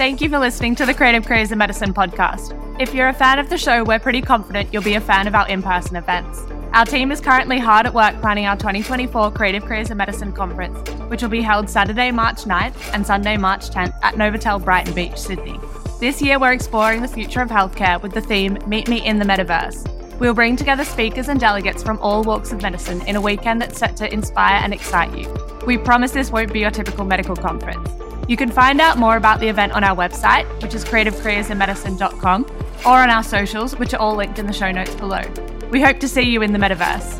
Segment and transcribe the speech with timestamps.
[0.00, 2.56] Thank you for listening to the Creative Careers in Medicine podcast.
[2.80, 5.34] If you're a fan of the show, we're pretty confident you'll be a fan of
[5.34, 6.40] our in person events.
[6.72, 10.88] Our team is currently hard at work planning our 2024 Creative Careers in Medicine conference,
[11.10, 15.18] which will be held Saturday, March 9th and Sunday, March 10th at Novotel Brighton Beach,
[15.18, 15.60] Sydney.
[16.00, 19.26] This year, we're exploring the future of healthcare with the theme Meet Me in the
[19.26, 20.18] Metaverse.
[20.18, 23.78] We'll bring together speakers and delegates from all walks of medicine in a weekend that's
[23.78, 25.30] set to inspire and excite you.
[25.66, 27.86] We promise this won't be your typical medical conference.
[28.28, 32.46] You can find out more about the event on our website, which is creativecareersinmedicine.com,
[32.86, 35.22] or on our socials, which are all linked in the show notes below.
[35.70, 37.18] We hope to see you in the metaverse.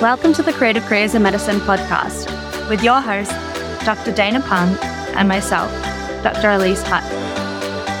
[0.00, 2.28] Welcome to the Creative Careers in Medicine podcast
[2.68, 3.30] with your host,
[3.84, 4.12] Dr.
[4.12, 4.76] Dana Phang,
[5.14, 5.70] and myself,
[6.22, 6.50] Dr.
[6.50, 7.04] Elise Hutt.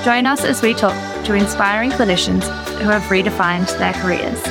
[0.04, 0.94] Join us as we talk
[1.24, 2.42] to inspiring clinicians
[2.78, 4.42] who have redefined their careers.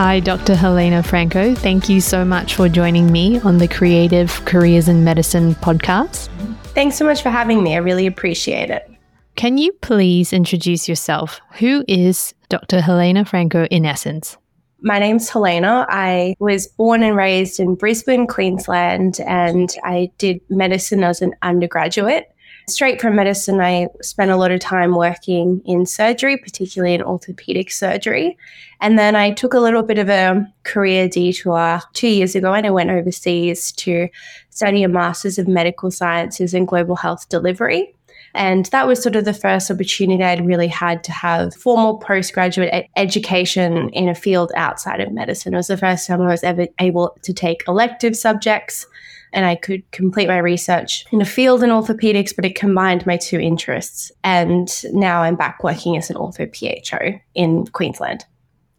[0.00, 0.54] Hi, Dr.
[0.54, 1.56] Helena Franco.
[1.56, 6.28] Thank you so much for joining me on the Creative Careers in Medicine podcast.
[6.66, 7.74] Thanks so much for having me.
[7.74, 8.88] I really appreciate it.
[9.34, 11.40] Can you please introduce yourself?
[11.54, 12.80] Who is Dr.
[12.80, 14.36] Helena Franco in essence?
[14.82, 15.84] My name's Helena.
[15.88, 22.32] I was born and raised in Brisbane, Queensland, and I did medicine as an undergraduate.
[22.68, 27.70] Straight from medicine, I spent a lot of time working in surgery, particularly in orthopedic
[27.70, 28.36] surgery.
[28.82, 32.66] And then I took a little bit of a career detour two years ago and
[32.66, 34.08] I went overseas to
[34.50, 37.94] study a Master's of Medical Sciences in Global Health Delivery.
[38.34, 42.86] And that was sort of the first opportunity I'd really had to have formal postgraduate
[42.96, 45.54] education in a field outside of medicine.
[45.54, 48.86] It was the first time I was ever able to take elective subjects
[49.32, 53.16] and I could complete my research in a field in orthopedics, but it combined my
[53.16, 54.10] two interests.
[54.24, 58.24] And now I'm back working as an ortho PHO in Queensland.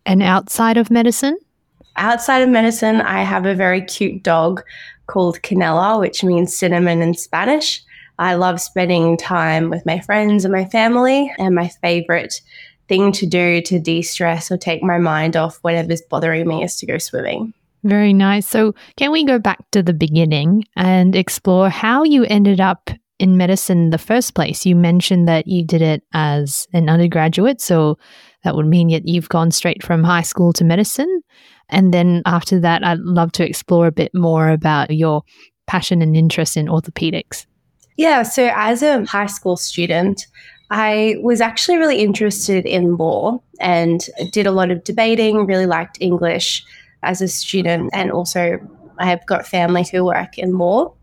[0.06, 1.38] And outside of medicine?
[1.96, 4.64] Outside of medicine, I have a very cute dog
[5.08, 7.84] called Canela, which means cinnamon in Spanish.
[8.18, 12.42] I love spending time with my friends and my family, and my favorite
[12.88, 16.76] thing to do to de stress or take my mind off whatever's bothering me is
[16.78, 17.54] to go swimming.
[17.84, 18.46] Very nice.
[18.48, 23.38] So, can we go back to the beginning and explore how you ended up in
[23.38, 24.66] medicine in the first place?
[24.66, 27.62] You mentioned that you did it as an undergraduate.
[27.62, 27.98] So,
[28.44, 31.22] that would mean that you've gone straight from high school to medicine.
[31.70, 35.24] And then after that, I'd love to explore a bit more about your
[35.68, 37.46] passion and interest in orthopedics.
[37.96, 38.24] Yeah.
[38.24, 40.26] So, as a high school student,
[40.70, 45.98] I was actually really interested in law and did a lot of debating, really liked
[46.00, 46.64] English
[47.04, 48.60] as a student, and also
[48.98, 50.94] I have got family who work in law.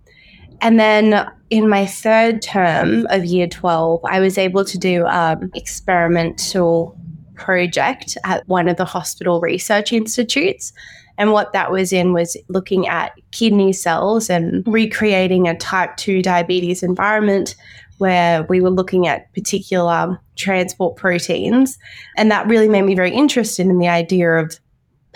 [0.61, 5.51] And then in my third term of year 12, I was able to do um,
[5.55, 6.99] experimental
[7.35, 10.73] project at one of the hospital research institutes.
[11.19, 16.23] And what that was in was looking at kidney cells and recreating a type 2
[16.23, 17.55] diabetes environment
[17.99, 21.79] where we were looking at particular transport proteins.
[22.17, 24.59] And that really made me very interested in the idea of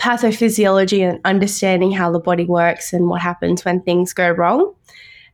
[0.01, 4.73] pathophysiology and understanding how the body works and what happens when things go wrong.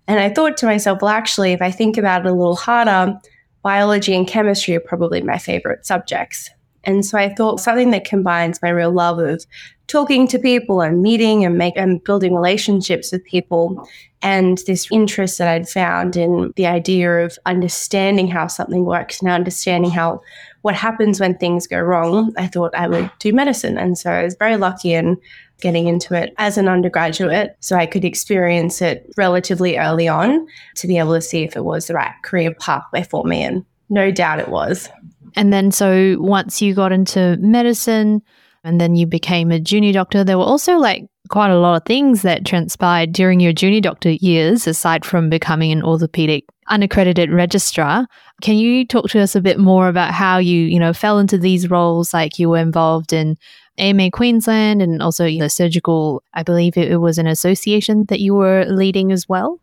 [0.07, 3.17] And I thought to myself, well, actually, if I think about it a little harder,
[3.61, 6.49] biology and chemistry are probably my favorite subjects.
[6.83, 9.45] And so I thought something that combines my real love of
[9.87, 13.87] talking to people and meeting and make and building relationships with people
[14.21, 19.29] and this interest that I'd found in the idea of understanding how something works and
[19.29, 20.21] understanding how
[20.63, 23.77] what happens when things go wrong, I thought I would do medicine.
[23.77, 25.17] And so I was very lucky in
[25.61, 30.45] getting into it as an undergraduate so I could experience it relatively early on
[30.75, 33.43] to be able to see if it was the right career pathway for me.
[33.43, 34.89] And no doubt it was.
[35.35, 38.21] And then, so once you got into medicine
[38.63, 41.85] and then you became a junior doctor, there were also like quite a lot of
[41.85, 48.07] things that transpired during your junior doctor years, aside from becoming an orthopedic unaccredited registrar.
[48.41, 51.37] Can you talk to us a bit more about how you, you know, fell into
[51.37, 52.13] these roles?
[52.13, 53.37] Like you were involved in
[53.77, 58.33] AMA Queensland and also the surgical, I believe it, it was an association that you
[58.33, 59.59] were leading as well.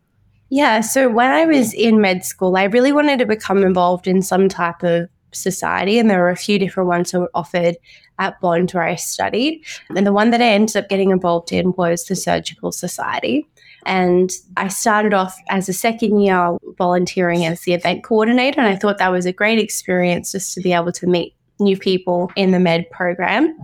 [0.51, 0.81] Yeah.
[0.81, 4.49] So when I was in med school, I really wanted to become involved in some
[4.49, 7.77] type of society, and there were a few different ones that were offered
[8.19, 9.65] at Bond where I studied.
[9.95, 13.47] And the one that I ended up getting involved in was the Surgical Society.
[13.87, 18.61] And I started off as a second year volunteering as the event coordinator.
[18.61, 21.77] And I thought that was a great experience just to be able to meet new
[21.77, 23.55] people in the med program.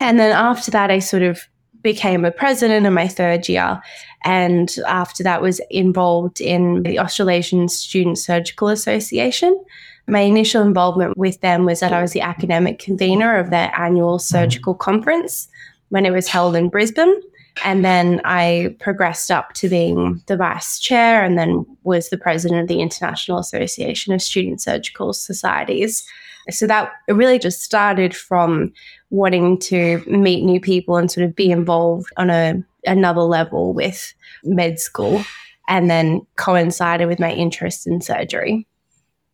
[0.00, 1.46] And then after that, I sort of
[1.82, 3.80] became a president in my third year.
[4.24, 9.58] And after that, was involved in the Australasian Student Surgical Association.
[10.06, 14.18] My initial involvement with them was that I was the academic convener of their annual
[14.18, 15.48] surgical conference
[15.90, 17.20] when it was held in Brisbane.
[17.64, 22.60] And then I progressed up to being the vice chair and then was the president
[22.60, 26.04] of the International Association of Student Surgical Societies.
[26.48, 28.72] So that really just started from
[29.10, 34.14] wanting to meet new people and sort of be involved on a another level with
[34.42, 35.22] med school
[35.68, 38.66] and then coincided with my interest in surgery.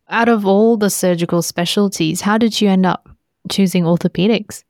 [0.09, 3.09] Out of all the surgical specialties, how did you end up
[3.49, 4.63] choosing orthopedics?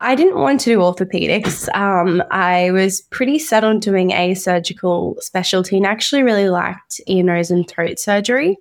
[0.00, 1.74] I didn't want to do orthopedics.
[1.74, 7.22] Um, I was pretty set on doing a surgical specialty and actually really liked ear,
[7.22, 8.58] nose, and throat surgery.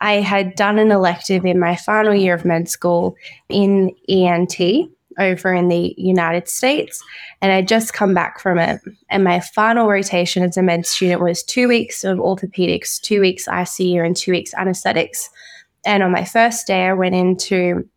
[0.00, 3.14] I had done an elective in my final year of med school
[3.48, 7.02] in ENT over in the United States,
[7.40, 8.80] and I'd just come back from it.
[9.10, 13.46] And my final rotation as a med student was two weeks of orthopedics, two weeks
[13.46, 15.30] ICU, and two weeks anesthetics.
[15.84, 17.88] And on my first day, I went into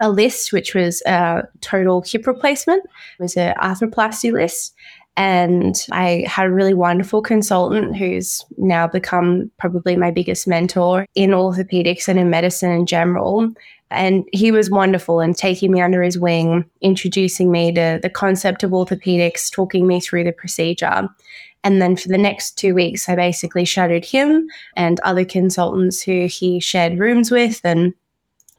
[0.00, 2.84] a list, which was a total hip replacement.
[3.18, 4.74] It was an arthroplasty list.
[5.18, 11.30] And I had a really wonderful consultant who's now become probably my biggest mentor in
[11.30, 13.50] orthopedics and in medicine in general.
[13.90, 18.62] And he was wonderful in taking me under his wing, introducing me to the concept
[18.62, 21.08] of orthopedics, talking me through the procedure.
[21.64, 26.28] And then for the next two weeks, I basically shadowed him and other consultants who
[26.30, 27.92] he shared rooms with and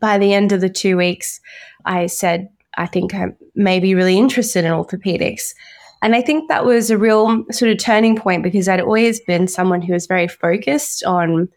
[0.01, 1.39] by the end of the two weeks,
[1.85, 5.53] I said, I think I may be really interested in orthopedics.
[6.01, 9.47] And I think that was a real sort of turning point because I'd always been
[9.47, 11.49] someone who was very focused on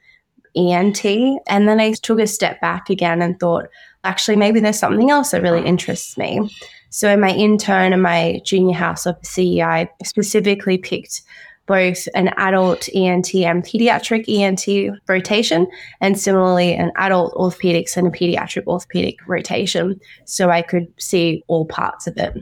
[0.56, 1.04] ENT.
[1.04, 3.66] And then I took a step back again and thought,
[4.04, 6.54] actually, maybe there's something else that really interests me.
[6.90, 11.22] So in my intern and my junior house officer, I specifically picked
[11.66, 15.68] both an adult ENT and pediatric ENT rotation,
[16.00, 19.98] and similarly an adult orthopedics and a pediatric orthopedic rotation.
[20.26, 22.36] So I could see all parts of it.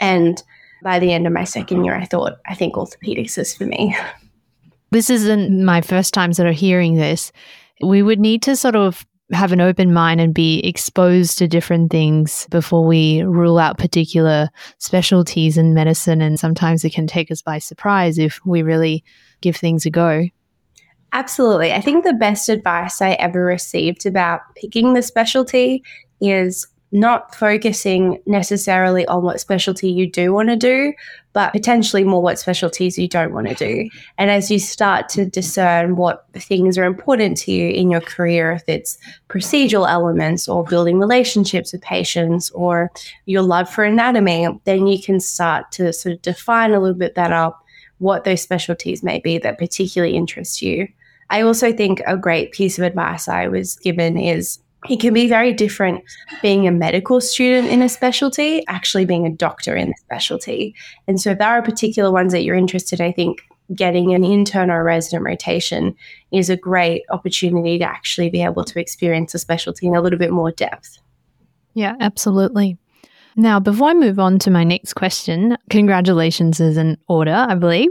[0.00, 0.42] And
[0.86, 3.94] by the end of my second year, I thought, I think orthopedics is for me.
[4.92, 7.32] This isn't my first time sort of hearing this.
[7.82, 11.90] We would need to sort of have an open mind and be exposed to different
[11.90, 14.48] things before we rule out particular
[14.78, 16.22] specialties in medicine.
[16.22, 19.02] And sometimes it can take us by surprise if we really
[19.40, 20.28] give things a go.
[21.12, 21.72] Absolutely.
[21.72, 25.82] I think the best advice I ever received about picking the specialty
[26.20, 30.92] is not focusing necessarily on what specialty you do want to do,
[31.32, 33.88] but potentially more what specialties you don't want to do.
[34.16, 38.52] And as you start to discern what things are important to you in your career,
[38.52, 38.98] if it's
[39.28, 42.90] procedural elements or building relationships with patients or
[43.26, 47.14] your love for anatomy, then you can start to sort of define a little bit
[47.14, 47.50] better
[47.98, 50.86] what those specialties may be that particularly interest you.
[51.28, 55.28] I also think a great piece of advice I was given is it can be
[55.28, 56.04] very different
[56.42, 60.74] being a medical student in a specialty, actually being a doctor in the specialty.
[61.08, 63.42] And so, if there are particular ones that you're interested, I think
[63.74, 65.96] getting an intern or resident rotation
[66.30, 70.18] is a great opportunity to actually be able to experience a specialty in a little
[70.18, 70.98] bit more depth.
[71.74, 72.78] Yeah, absolutely.
[73.38, 77.90] Now, before I move on to my next question, congratulations is an order, I believe.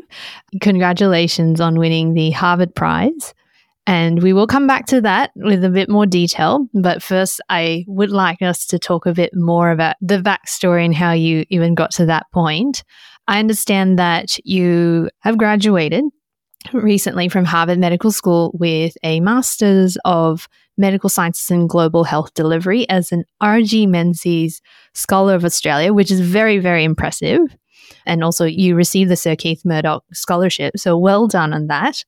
[0.62, 3.36] Congratulations on winning the Harvard Prize.
[3.88, 6.68] And we will come back to that with a bit more detail.
[6.74, 10.96] But first, I would like us to talk a bit more about the backstory and
[10.96, 12.84] how you even got to that point.
[13.28, 16.04] I understand that you have graduated
[16.74, 22.90] recently from Harvard Medical School with a Master's of Medical Sciences and Global Health Delivery
[22.90, 23.86] as an R.G.
[23.86, 24.62] Menzies
[24.94, 27.40] Scholar of Australia, which is very, very impressive.
[28.06, 30.78] And also, you received the Sir Keith Murdoch Scholarship.
[30.78, 32.04] So, well done on that.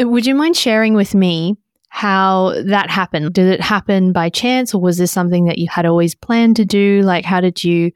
[0.00, 1.56] Would you mind sharing with me
[1.90, 3.34] how that happened?
[3.34, 6.64] Did it happen by chance or was this something that you had always planned to
[6.64, 7.02] do?
[7.02, 7.92] Like, how did you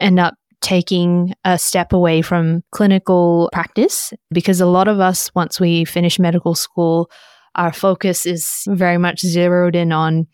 [0.00, 4.12] end up taking a step away from clinical practice?
[4.30, 7.10] Because a lot of us, once we finish medical school,
[7.54, 10.26] our focus is very much zeroed in on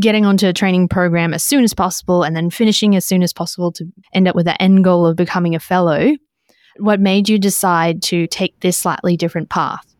[0.00, 3.32] getting onto a training program as soon as possible and then finishing as soon as
[3.32, 3.84] possible to
[4.14, 6.14] end up with the end goal of becoming a fellow.
[6.78, 9.95] What made you decide to take this slightly different path?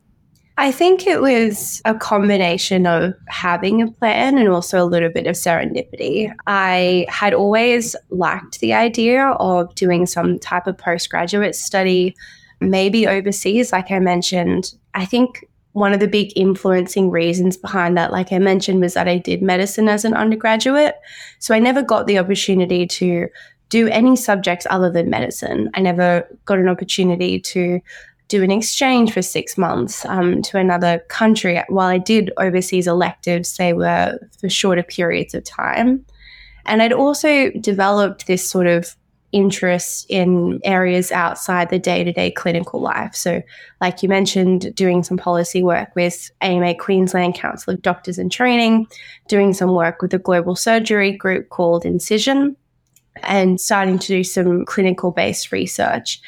[0.59, 5.27] I think it was a combination of having a plan and also a little bit
[5.27, 6.33] of serendipity.
[6.47, 12.17] I had always liked the idea of doing some type of postgraduate study,
[12.61, 14.73] maybe overseas, like I mentioned.
[14.95, 19.09] I think one of the big influencing reasons behind that, like I mentioned, was that
[19.09, 20.95] I did medicine as an undergraduate.
[21.39, 23.29] So I never got the opportunity to
[23.69, 25.69] do any subjects other than medicine.
[25.75, 27.81] I never got an opportunity to
[28.29, 31.63] do an exchange for six months um, to another country.
[31.69, 36.05] While I did overseas electives, they were for shorter periods of time.
[36.65, 38.97] And I'd also developed this sort of
[39.33, 43.15] interest in areas outside the day to day clinical life.
[43.15, 43.43] So,
[43.81, 48.87] like you mentioned, doing some policy work with AMA Queensland Council of Doctors in Training,
[49.29, 52.57] doing some work with a global surgery group called Incision,
[53.23, 56.21] and starting to do some clinical based research.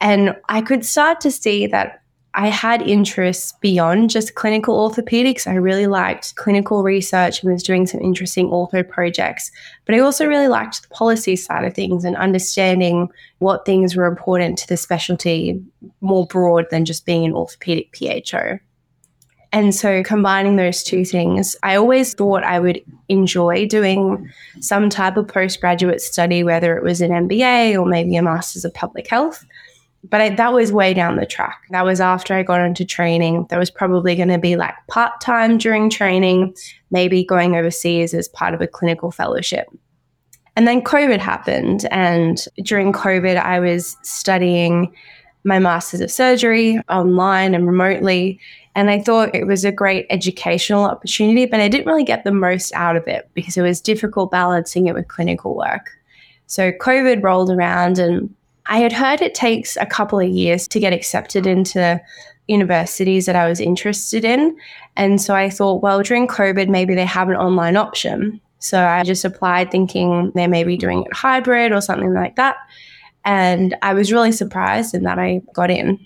[0.00, 2.02] And I could start to see that
[2.38, 5.46] I had interests beyond just clinical orthopedics.
[5.46, 9.50] I really liked clinical research and was doing some interesting ortho projects.
[9.86, 14.04] But I also really liked the policy side of things and understanding what things were
[14.04, 15.62] important to the specialty
[16.02, 18.58] more broad than just being an orthopedic PHO.
[19.52, 25.16] And so combining those two things, I always thought I would enjoy doing some type
[25.16, 29.46] of postgraduate study, whether it was an MBA or maybe a Master's of Public Health
[30.04, 31.62] but I, that was way down the track.
[31.70, 33.46] That was after I got into training.
[33.50, 36.54] That was probably going to be like part time during training,
[36.90, 39.66] maybe going overseas as part of a clinical fellowship.
[40.54, 41.86] And then COVID happened.
[41.90, 44.94] And during COVID, I was studying
[45.44, 48.40] my Masters of Surgery online and remotely.
[48.74, 52.32] And I thought it was a great educational opportunity, but I didn't really get the
[52.32, 55.90] most out of it because it was difficult balancing it with clinical work.
[56.46, 58.34] So COVID rolled around and
[58.68, 62.00] I had heard it takes a couple of years to get accepted into
[62.48, 64.56] universities that I was interested in.
[64.96, 68.40] And so I thought, well, during COVID, maybe they have an online option.
[68.58, 72.56] So I just applied thinking they may be doing it hybrid or something like that.
[73.24, 76.04] And I was really surprised in that I got in.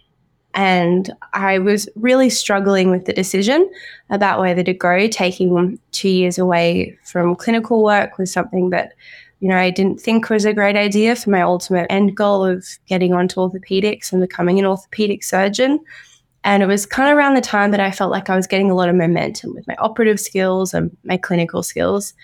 [0.52, 3.70] And I was really struggling with the decision
[4.08, 5.06] about whether to go.
[5.06, 8.94] Taking two years away from clinical work was something that
[9.40, 12.66] you know, I didn't think was a great idea for my ultimate end goal of
[12.86, 15.80] getting onto orthopedics and becoming an orthopedic surgeon.
[16.44, 18.70] And it was kind of around the time that I felt like I was getting
[18.70, 22.14] a lot of momentum with my operative skills and my clinical skills.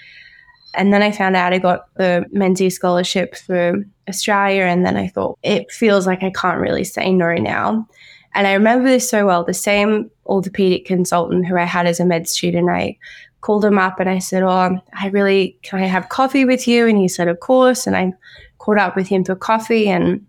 [0.75, 4.64] And then I found out I got the Menzies Scholarship for Australia.
[4.64, 7.87] And then I thought, it feels like I can't really say no now.
[8.35, 9.42] And I remember this so well.
[9.42, 12.99] The same orthopedic consultant who I had as a med student, I
[13.40, 16.87] called him up and I said, Oh, I really, can I have coffee with you?
[16.87, 17.87] And he said, Of course.
[17.87, 18.12] And I
[18.59, 20.26] caught up with him for coffee and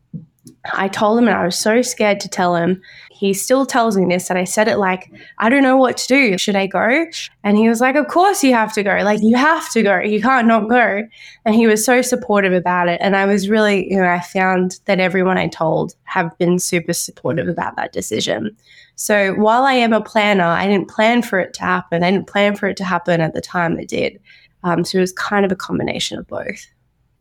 [0.74, 2.82] I told him, and I was so scared to tell him.
[3.18, 6.08] He still tells me this that I said it like, I don't know what to
[6.08, 6.38] do.
[6.38, 7.06] Should I go?
[7.44, 8.98] And he was like, Of course you have to go.
[9.04, 10.00] Like, you have to go.
[10.00, 11.04] You can't not go.
[11.46, 13.00] And he was so supportive about it.
[13.02, 16.94] And I was really, you know, I found that everyone I told have been super
[16.94, 18.56] supportive about that decision.
[18.96, 22.04] So while I am a planner, I didn't plan for it to happen.
[22.04, 24.20] I didn't plan for it to happen at the time it did.
[24.64, 26.68] Um, so it was kind of a combination of both.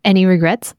[0.04, 0.74] Any regrets?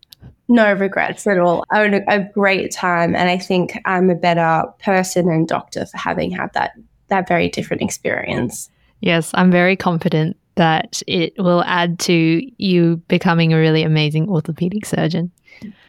[0.50, 1.66] No regrets at all.
[1.72, 5.98] I had a great time, and I think I'm a better person and doctor for
[5.98, 6.72] having had that
[7.10, 8.70] that very different experience.
[9.02, 14.86] Yes, I'm very confident that it will add to you becoming a really amazing orthopedic
[14.86, 15.32] surgeon.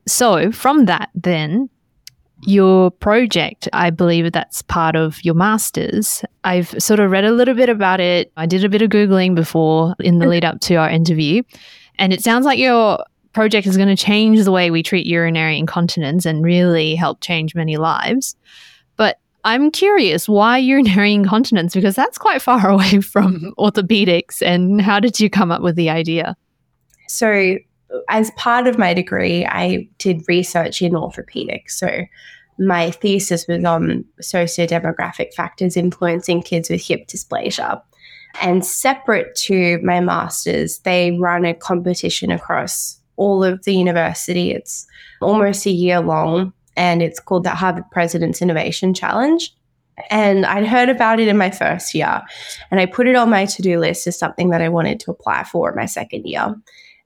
[0.07, 1.69] So, from that, then
[2.43, 6.23] your project, I believe that's part of your master's.
[6.45, 8.33] I've sort of read a little bit about it.
[8.37, 10.31] I did a bit of Googling before in the mm.
[10.31, 11.43] lead up to our interview.
[11.99, 15.59] And it sounds like your project is going to change the way we treat urinary
[15.59, 18.37] incontinence and really help change many lives.
[18.97, 21.75] But I'm curious why urinary incontinence?
[21.75, 23.49] Because that's quite far away from mm-hmm.
[23.59, 24.43] orthopedics.
[24.43, 26.37] And how did you come up with the idea?
[27.09, 27.57] So,
[28.11, 31.71] as part of my degree, I did research in orthopedics.
[31.71, 32.05] So
[32.59, 37.81] my thesis was on socio-demographic factors influencing kids with hip dysplasia.
[38.43, 44.53] And separate to my master's, they run a competition across all of the university.
[44.53, 44.87] It's
[45.21, 49.55] almost a year long and it's called the Harvard President's Innovation Challenge.
[50.11, 52.23] And I'd heard about it in my first year
[52.71, 55.11] and I put it on my to do list as something that I wanted to
[55.11, 56.55] apply for my second year.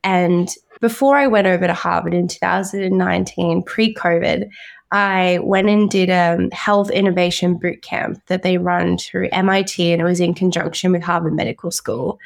[0.05, 0.49] And
[0.81, 4.49] before I went over to Harvard in 2019, pre COVID,
[4.91, 10.03] I went and did a health innovation boot camp that they run through MIT, and
[10.03, 12.19] it was in conjunction with Harvard Medical School.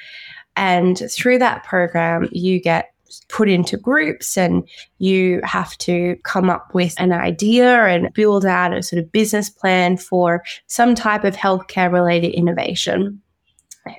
[0.56, 2.92] And through that program, you get
[3.28, 4.66] put into groups and
[4.98, 9.50] you have to come up with an idea and build out a sort of business
[9.50, 13.20] plan for some type of healthcare related innovation.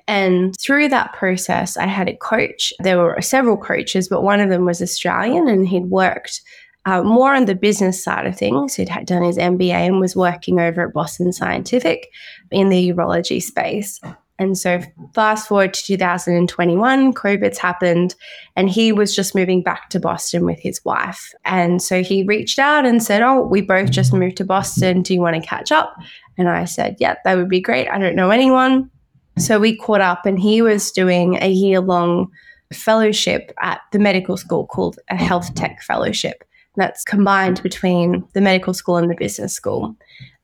[0.08, 2.74] And through that process, I had a coach.
[2.80, 6.42] There were several coaches, but one of them was Australian and he'd worked
[6.86, 8.76] uh, more on the business side of things.
[8.76, 12.08] He'd had done his MBA and was working over at Boston Scientific
[12.50, 14.00] in the urology space.
[14.39, 14.82] And so,
[15.13, 18.15] fast forward to 2021, COVID's happened,
[18.56, 21.34] and he was just moving back to Boston with his wife.
[21.44, 25.01] And so he reached out and said, Oh, we both just moved to Boston.
[25.01, 25.96] Do you want to catch up?
[26.38, 27.88] And I said, Yeah, that would be great.
[27.88, 28.91] I don't know anyone.
[29.39, 32.27] So we caught up, and he was doing a year long
[32.74, 36.44] fellowship at the medical school called a health tech fellowship.
[36.75, 39.96] that's combined between the medical school and the business school.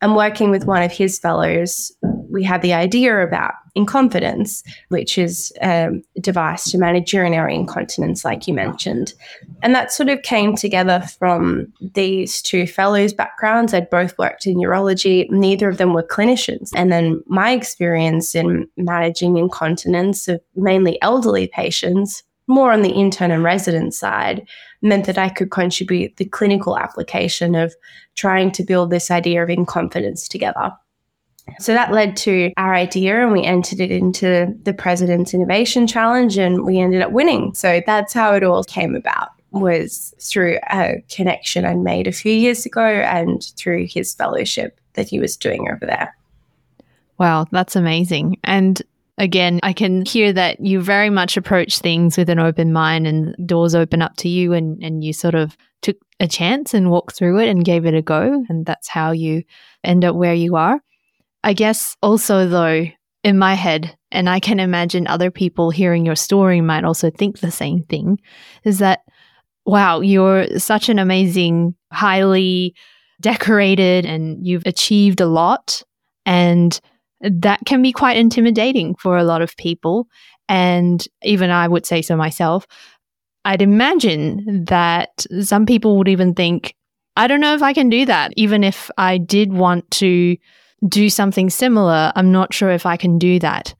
[0.02, 1.92] And working with one of his fellows,
[2.34, 8.48] we had the idea about inconfidence, which is a device to manage urinary incontinence, like
[8.48, 9.14] you mentioned.
[9.62, 13.72] And that sort of came together from these two fellows' backgrounds.
[13.72, 16.72] They'd both worked in urology, neither of them were clinicians.
[16.76, 23.32] And then my experience in managing incontinence of mainly elderly patients more on the intern
[23.32, 24.46] and resident side
[24.82, 27.74] meant that I could contribute the clinical application of
[28.16, 30.72] trying to build this idea of inconfidence together.
[31.60, 36.38] So that led to our idea, and we entered it into the President's Innovation Challenge,
[36.38, 37.54] and we ended up winning.
[37.54, 39.30] So that's how it all came about.
[39.52, 45.10] Was through a connection I made a few years ago, and through his fellowship that
[45.10, 46.16] he was doing over there.
[47.18, 48.38] Wow, that's amazing.
[48.44, 48.82] And
[49.18, 53.36] again, I can hear that you very much approach things with an open mind and
[53.48, 57.16] doors open up to you and, and you sort of took a chance and walked
[57.16, 58.46] through it and gave it a go.
[58.50, 59.44] And that's how you
[59.84, 60.82] end up where you are.
[61.44, 62.86] I guess also, though,
[63.24, 67.40] in my head, and I can imagine other people hearing your story might also think
[67.40, 68.20] the same thing,
[68.64, 69.02] is that,
[69.66, 72.76] wow, you're such an amazing, highly
[73.22, 75.84] decorated, and you've achieved a lot.
[76.26, 76.80] And
[77.22, 80.08] that can be quite intimidating for a lot of people.
[80.50, 82.68] And even I would say so myself.
[83.46, 86.76] I'd imagine that some people would even think,
[87.16, 88.34] I don't know if I can do that.
[88.36, 90.38] Even if I did want to
[90.88, 93.74] do something similar, I'm not sure if I can do that.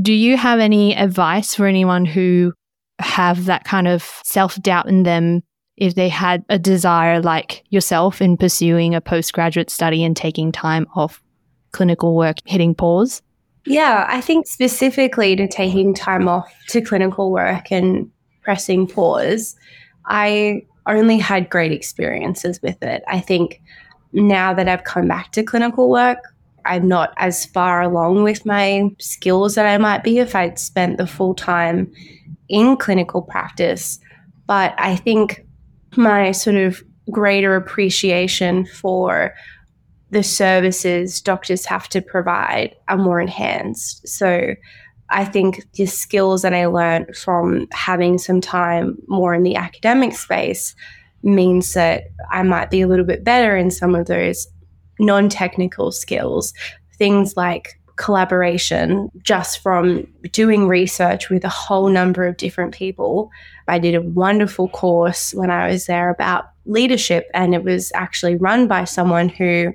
[0.00, 2.52] Do you have any advice for anyone who
[2.98, 5.42] have that kind of self doubt in them
[5.76, 10.86] if they had a desire like yourself in pursuing a postgraduate study and taking time
[10.94, 11.22] off
[11.72, 13.22] clinical work hitting pause?
[13.66, 18.10] Yeah, I think specifically to taking time off to clinical work and
[18.42, 19.56] pressing pause,
[20.06, 23.02] I only had great experiences with it.
[23.08, 23.60] I think
[24.12, 26.18] now that I've come back to clinical work,
[26.64, 30.98] I'm not as far along with my skills that I might be if I'd spent
[30.98, 31.92] the full time
[32.48, 33.98] in clinical practice.
[34.46, 35.46] But I think
[35.96, 39.34] my sort of greater appreciation for
[40.10, 44.06] the services doctors have to provide are more enhanced.
[44.06, 44.54] So
[45.10, 50.14] I think the skills that I learned from having some time more in the academic
[50.14, 50.74] space
[51.22, 54.46] means that I might be a little bit better in some of those
[54.98, 56.52] non technical skills,
[56.98, 63.30] things like collaboration just from doing research with a whole number of different people.
[63.68, 68.36] I did a wonderful course when I was there about leadership, and it was actually
[68.36, 69.72] run by someone who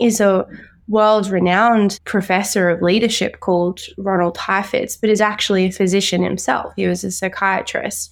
[0.00, 0.46] is a
[0.88, 6.72] world renowned professor of leadership called Ronald Heifetz, but is actually a physician himself.
[6.76, 8.10] He was a psychiatrist.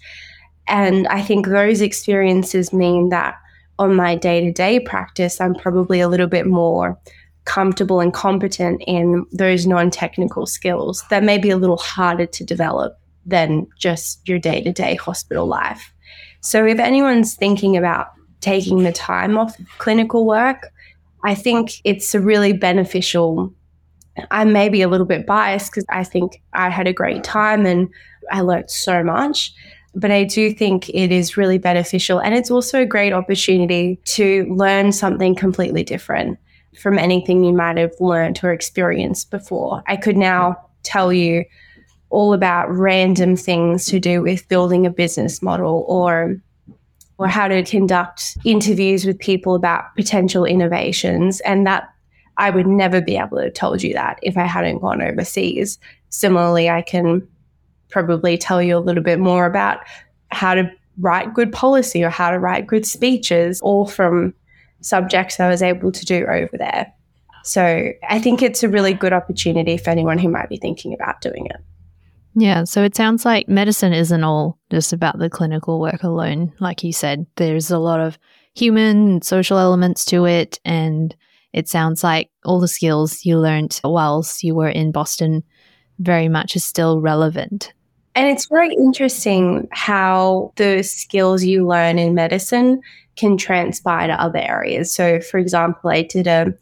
[0.69, 3.35] And I think those experiences mean that
[3.79, 6.99] on my day to day practice, I'm probably a little bit more
[7.45, 12.45] comfortable and competent in those non technical skills that may be a little harder to
[12.45, 15.93] develop than just your day to day hospital life.
[16.41, 18.09] So if anyone's thinking about
[18.41, 20.73] taking the time off clinical work,
[21.25, 23.53] I think it's a really beneficial.
[24.31, 27.67] I may be a little bit biased because I think I had a great time
[27.67, 27.89] and
[28.31, 29.53] I learned so much.
[29.99, 32.21] But I do think it is really beneficial.
[32.21, 36.39] And it's also a great opportunity to learn something completely different
[36.79, 39.83] from anything you might have learned or experienced before.
[39.89, 41.45] I could now tell you
[42.11, 46.37] all about random things to do with building a business model or
[47.19, 51.41] or how to conduct interviews with people about potential innovations.
[51.41, 51.89] And that
[52.37, 55.81] I would never be able to have told you that if I hadn't gone overseas.
[56.11, 57.27] Similarly, I can
[57.89, 59.81] probably tell you a little bit more about
[60.31, 64.35] how to write good policy or how to write good speeches, all from
[64.81, 66.93] subjects I was able to do over there.
[67.45, 71.21] So I think it's a really good opportunity for anyone who might be thinking about
[71.21, 71.57] doing it.
[72.35, 76.53] Yeah, so it sounds like medicine isn't all just about the clinical work alone.
[76.61, 78.19] Like you said, there's a lot of
[78.55, 80.61] human and social elements to it.
[80.65, 81.17] And
[81.53, 85.43] it sounds like all the skills you learned whilst you were in Boston
[85.99, 87.73] very much is still relevant.
[88.19, 92.81] And it's very interesting how the skills you learn in medicine
[93.15, 94.93] can transpire to other areas.
[94.93, 96.53] So, for example, I did a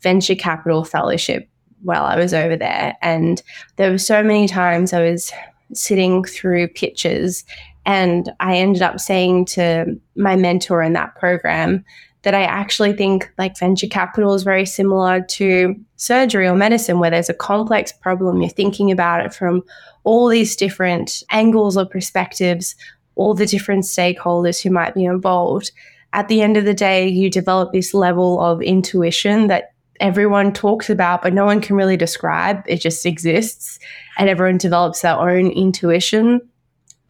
[0.00, 1.48] venture capital fellowship
[1.82, 2.96] while I was over there.
[3.00, 3.40] And
[3.76, 5.32] there were so many times I was
[5.72, 7.44] sitting through pitches
[7.86, 11.84] and I ended up saying to my mentor in that program
[12.24, 17.10] that I actually think like venture capital is very similar to surgery or medicine, where
[17.10, 18.40] there's a complex problem.
[18.42, 19.62] You're thinking about it from
[20.02, 22.74] all these different angles or perspectives,
[23.14, 25.70] all the different stakeholders who might be involved.
[26.14, 30.88] at the end of the day, you develop this level of intuition that everyone talks
[30.88, 32.62] about, but no one can really describe.
[32.66, 33.78] It just exists,
[34.16, 36.40] and everyone develops their own intuition.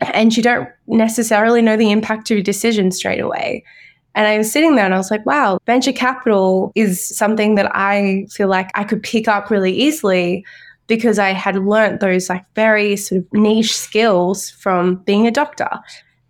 [0.00, 3.64] And you don't necessarily know the impact of your decision straight away.
[4.14, 7.74] And I was sitting there and I was like, wow, venture capital is something that
[7.74, 10.44] I feel like I could pick up really easily
[10.86, 15.68] because I had learnt those like very sort of niche skills from being a doctor.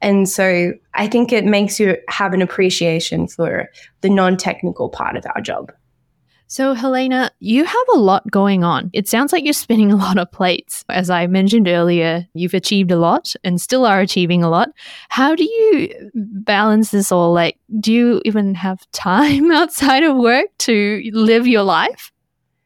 [0.01, 3.71] And so I think it makes you have an appreciation for
[4.03, 5.73] the non technical part of our job.
[6.55, 8.89] So, Helena, you have a lot going on.
[8.93, 10.85] It sounds like you're spinning a lot of plates.
[10.89, 14.69] As I mentioned earlier, you've achieved a lot and still are achieving a lot.
[15.09, 17.33] How do you balance this all?
[17.33, 22.13] Like, do you even have time outside of work to live your life?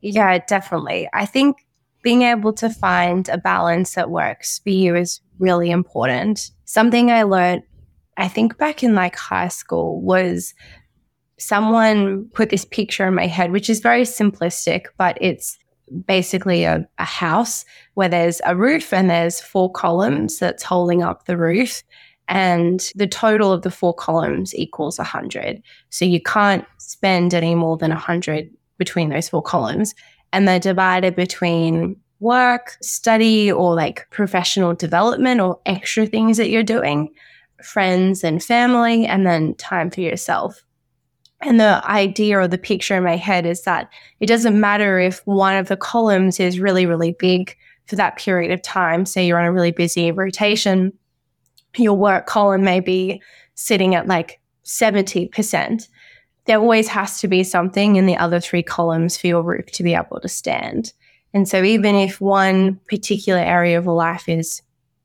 [0.03, 1.09] Yeah, definitely.
[1.15, 1.57] I think
[2.03, 6.51] being able to find a balance that works for you is really important.
[6.67, 7.63] Something I learned,
[8.19, 10.53] I think back in like high school, was
[11.39, 15.59] someone put this picture in my head, which is very simplistic, but it's
[16.07, 21.25] basically a, a, house where there's a roof and there's four columns that's holding up
[21.25, 21.83] the roof.
[22.29, 25.63] And the total of the four columns equals 100.
[25.89, 29.95] So you can't spend any more than 100 between those four columns.
[30.33, 36.63] And they're divided between work, study, or like professional development or extra things that you're
[36.63, 37.09] doing,
[37.63, 40.63] friends and family, and then time for yourself.
[41.41, 45.25] And the idea or the picture in my head is that it doesn't matter if
[45.25, 49.07] one of the columns is really, really big for that period of time.
[49.07, 50.93] Say you're on a really busy rotation,
[51.77, 53.23] your work column may be
[53.55, 55.89] sitting at like 70%.
[56.47, 59.83] There always has to be something in the other three columns for your roof to
[59.83, 60.93] be able to stand.
[61.35, 64.63] And so, even if one particular area of life is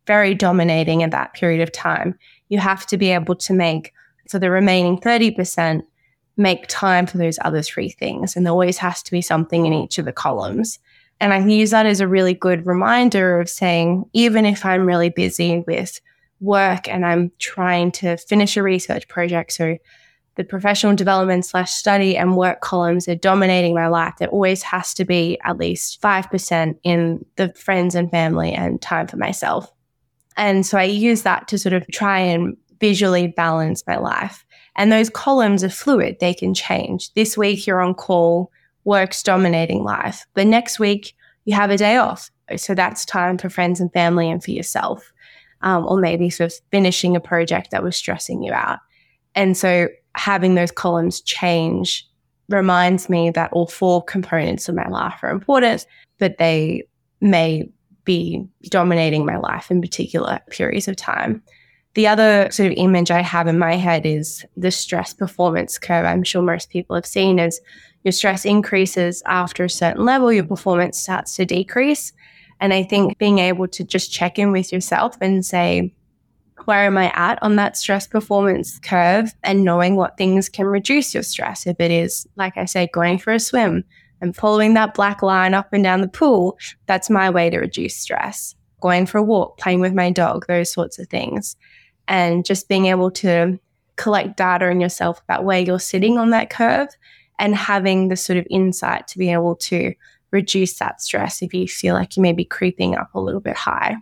[0.07, 2.17] very dominating at that period of time,
[2.47, 3.93] you have to be able to make
[4.29, 5.83] for the remaining 30%
[6.37, 8.35] make time for those other three things.
[8.35, 10.79] And there always has to be something in each of the columns.
[11.19, 14.85] And I can use that as a really good reminder of saying, even if I'm
[14.85, 16.01] really busy with
[16.39, 19.77] work and I'm trying to finish a research project, so
[20.35, 24.93] the professional development slash study and work columns are dominating my life, there always has
[24.95, 29.71] to be at least 5% in the friends and family and time for myself.
[30.35, 34.43] And so I use that to sort of try and visually balance my life.
[34.75, 37.13] And those columns are fluid, they can change.
[37.13, 38.51] This week you're on call,
[38.83, 40.25] work's dominating life.
[40.33, 42.31] But next week you have a day off.
[42.57, 45.11] So that's time for friends and family and for yourself.
[45.61, 48.79] Um, or maybe sort of finishing a project that was stressing you out.
[49.33, 52.05] And so having those columns change
[52.49, 55.85] reminds me that all four components of my life are important,
[56.19, 56.83] but they
[57.21, 57.69] may
[58.03, 61.41] be dominating my life in particular periods of time.
[61.95, 66.05] The other sort of image I have in my head is the stress performance curve.
[66.05, 67.61] I'm sure most people have seen as
[68.03, 72.11] your stress increases after a certain level, your performance starts to decrease.
[72.59, 75.93] And I think being able to just check in with yourself and say,
[76.65, 81.13] where am I at on that stress performance curve and knowing what things can reduce
[81.13, 81.67] your stress.
[81.67, 83.83] If it is, like I said, going for a swim
[84.21, 87.97] and following that black line up and down the pool, that's my way to reduce
[87.97, 88.55] stress.
[88.81, 91.55] Going for a walk, playing with my dog, those sorts of things
[92.07, 93.59] and just being able to
[93.95, 96.89] collect data in yourself about where you're sitting on that curve
[97.39, 99.93] and having the sort of insight to be able to
[100.31, 103.55] reduce that stress if you feel like you may be creeping up a little bit
[103.55, 103.95] high.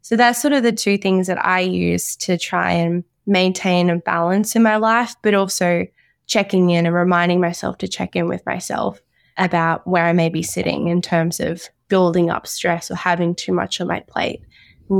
[0.00, 3.98] So that's sort of the two things that I use to try and maintain a
[3.98, 5.86] balance in my life, but also
[6.26, 9.00] checking in and reminding myself to check in with myself
[9.36, 13.52] about where I may be sitting in terms of building up stress or having too
[13.52, 14.42] much on my plate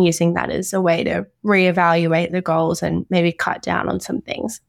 [0.00, 4.20] using that as a way to reevaluate the goals and maybe cut down on some
[4.20, 4.60] things.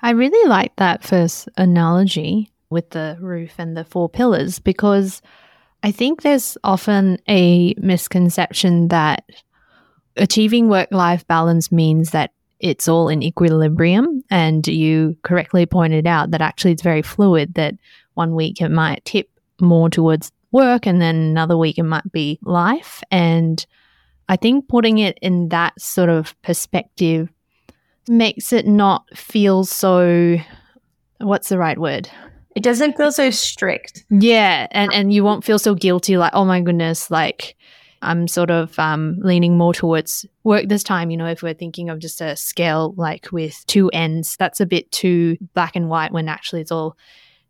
[0.00, 5.22] I really like that first analogy with the roof and the four pillars because
[5.82, 9.24] I think there's often a misconception that
[10.16, 14.22] achieving work life balance means that it's all in equilibrium.
[14.30, 17.74] And you correctly pointed out that actually it's very fluid, that
[18.14, 19.28] one week it might tip
[19.60, 23.02] more towards work and then another week it might be life.
[23.10, 23.64] And
[24.28, 27.28] I think putting it in that sort of perspective
[28.08, 30.36] makes it not feel so
[31.18, 32.08] what's the right word?
[32.54, 34.04] It doesn't feel so strict.
[34.10, 37.56] Yeah, and and you won't feel so guilty like, "Oh my goodness, like
[38.02, 41.10] I'm sort of um, leaning more towards work this time.
[41.10, 44.66] You know, if we're thinking of just a scale like with two ends, that's a
[44.66, 46.96] bit too black and white when actually it's all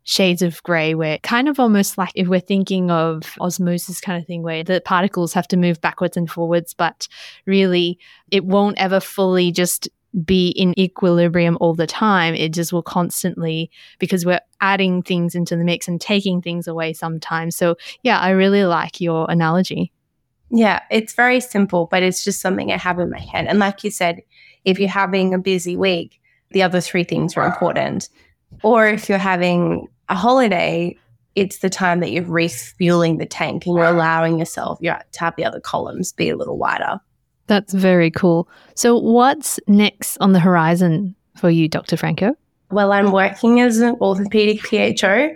[0.05, 4.27] shades of gray where kind of almost like if we're thinking of osmosis kind of
[4.27, 7.07] thing where the particles have to move backwards and forwards but
[7.45, 7.97] really
[8.31, 9.87] it won't ever fully just
[10.25, 12.35] be in equilibrium all the time.
[12.35, 16.93] It just will constantly, because we're adding things into the mix and taking things away
[16.93, 17.55] sometimes.
[17.55, 19.91] So, yeah, I really like your analogy.
[20.51, 23.47] Yeah, it's very simple, but it's just something I have in my head.
[23.47, 24.21] And like you said,
[24.65, 28.09] if you're having a busy week, the other three things are important.
[28.61, 30.97] Or if you're having a holiday,
[31.35, 35.35] it's the time that you're refueling the tank and you're allowing yourself you to have
[35.35, 36.99] the other columns be a little wider.
[37.47, 38.47] That's very cool.
[38.75, 41.97] So, what's next on the horizon for you, Dr.
[41.97, 42.35] Franco?
[42.71, 45.35] Well, I'm working as an orthopedic PHO,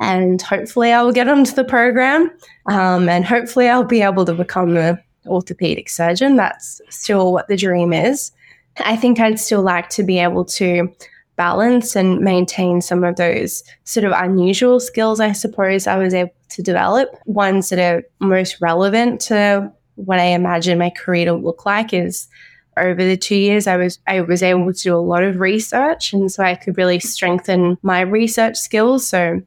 [0.00, 2.30] and hopefully, I will get onto the program,
[2.66, 6.36] um, and hopefully, I'll be able to become an orthopedic surgeon.
[6.36, 8.32] That's still what the dream is.
[8.78, 10.92] I think I'd still like to be able to
[11.36, 16.34] balance and maintain some of those sort of unusual skills, I suppose, I was able
[16.50, 17.16] to develop.
[17.26, 22.28] Ones that are most relevant to what I imagine my career to look like is
[22.76, 26.12] over the two years I was I was able to do a lot of research
[26.12, 29.06] and so I could really strengthen my research skills.
[29.06, 29.42] So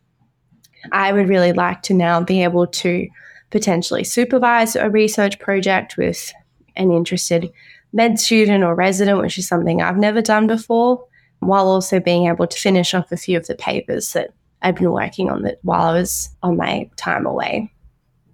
[0.92, 3.08] I would really like to now be able to
[3.50, 6.32] potentially supervise a research project with
[6.76, 7.52] an interested
[7.94, 11.06] med student or resident, which is something I've never done before,
[11.40, 14.92] while also being able to finish off a few of the papers that I've been
[14.92, 17.72] working on that while I was on my time away.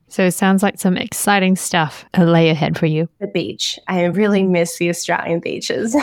[0.08, 3.10] So it sounds like some exciting stuff lay ahead for you.
[3.20, 3.80] The beach.
[3.88, 5.96] I really miss the Australian beaches.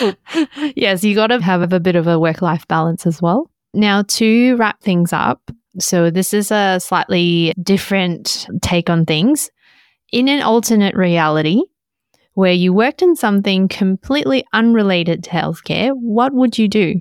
[0.74, 3.50] yes, you got to have a bit of a work life balance as well.
[3.74, 5.42] Now, to wrap things up,
[5.78, 9.50] so this is a slightly different take on things.
[10.12, 11.60] In an alternate reality
[12.34, 17.00] where you worked in something completely unrelated to healthcare, what would you do?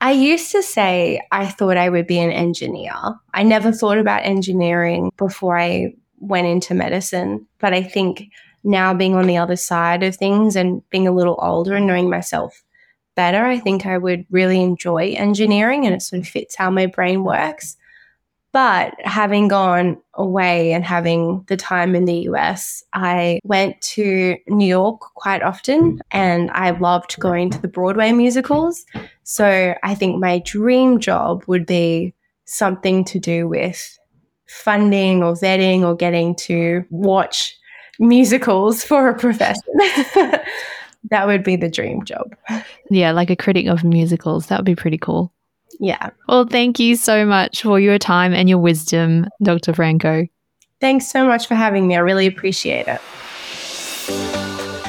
[0.00, 2.94] I used to say I thought I would be an engineer.
[3.34, 7.46] I never thought about engineering before I went into medicine.
[7.58, 8.24] But I think
[8.64, 12.08] now being on the other side of things and being a little older and knowing
[12.08, 12.62] myself
[13.14, 16.86] better, I think I would really enjoy engineering and it sort of fits how my
[16.86, 17.76] brain works.
[18.52, 24.66] But having gone away and having the time in the US, I went to New
[24.66, 26.00] York quite often mm.
[26.10, 28.84] and I loved going to the Broadway musicals.
[29.22, 33.98] So I think my dream job would be something to do with
[34.48, 37.56] funding or vetting or getting to watch
[38.00, 39.62] musicals for a profession.
[41.10, 42.34] that would be the dream job.
[42.90, 44.46] Yeah, like a critic of musicals.
[44.46, 45.32] That would be pretty cool.
[45.78, 46.10] Yeah.
[46.28, 49.72] Well, thank you so much for your time and your wisdom, Dr.
[49.72, 50.26] Franco.
[50.80, 51.96] Thanks so much for having me.
[51.96, 53.00] I really appreciate it.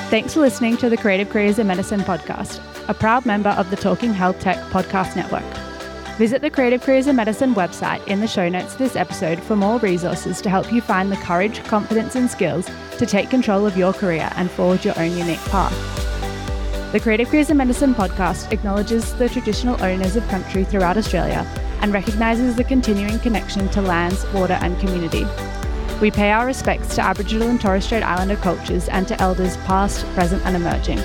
[0.09, 3.77] Thanks for listening to the Creative Careers in Medicine podcast, a proud member of the
[3.77, 5.43] Talking Health Tech podcast network.
[6.17, 9.55] Visit the Creative Careers in Medicine website in the show notes to this episode for
[9.55, 13.77] more resources to help you find the courage, confidence, and skills to take control of
[13.77, 16.10] your career and forge your own unique path.
[16.91, 21.47] The Creative Careers in Medicine podcast acknowledges the traditional owners of country throughout Australia
[21.79, 25.25] and recognises the continuing connection to lands, water, and community.
[26.01, 30.05] We pay our respects to Aboriginal and Torres Strait Islander cultures and to elders past,
[30.07, 30.99] present, and emerging.